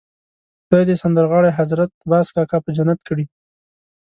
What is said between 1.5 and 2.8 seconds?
حضرت باز کاکا په